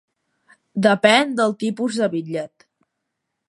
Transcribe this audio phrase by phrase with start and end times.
[0.85, 2.69] Depén del tipus de bitllet.